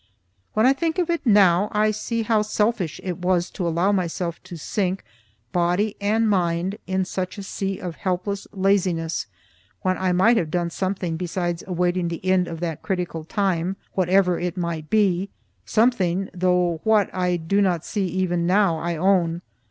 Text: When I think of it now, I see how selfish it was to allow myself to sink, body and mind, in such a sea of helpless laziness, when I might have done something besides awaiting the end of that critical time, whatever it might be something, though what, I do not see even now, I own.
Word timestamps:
When 0.55 0.65
I 0.65 0.73
think 0.73 0.97
of 0.97 1.11
it 1.11 1.23
now, 1.27 1.69
I 1.71 1.91
see 1.91 2.23
how 2.23 2.41
selfish 2.41 2.99
it 3.03 3.19
was 3.19 3.51
to 3.51 3.67
allow 3.67 3.91
myself 3.91 4.41
to 4.45 4.57
sink, 4.57 5.03
body 5.51 5.95
and 6.01 6.27
mind, 6.27 6.79
in 6.87 7.05
such 7.05 7.37
a 7.37 7.43
sea 7.43 7.77
of 7.77 7.97
helpless 7.97 8.47
laziness, 8.51 9.27
when 9.83 9.99
I 9.99 10.11
might 10.11 10.37
have 10.37 10.49
done 10.49 10.71
something 10.71 11.17
besides 11.17 11.63
awaiting 11.67 12.07
the 12.07 12.25
end 12.25 12.47
of 12.47 12.61
that 12.61 12.81
critical 12.81 13.23
time, 13.23 13.75
whatever 13.93 14.39
it 14.39 14.57
might 14.57 14.89
be 14.89 15.29
something, 15.67 16.31
though 16.33 16.81
what, 16.83 17.13
I 17.13 17.37
do 17.37 17.61
not 17.61 17.85
see 17.85 18.05
even 18.07 18.47
now, 18.47 18.79
I 18.79 18.95
own. 18.95 19.43